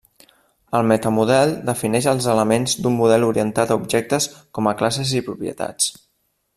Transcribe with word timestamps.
El 0.77 0.85
meta-model 0.91 1.53
defineix 1.67 2.07
els 2.13 2.29
elements 2.33 2.75
d’un 2.87 2.97
model 3.03 3.29
orientat 3.29 3.75
a 3.75 3.77
objectes 3.83 4.29
com 4.59 4.71
a 4.71 4.75
classes 4.81 5.17
i 5.21 5.27
propietats. 5.33 5.97